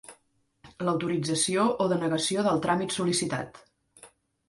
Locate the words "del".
2.51-2.65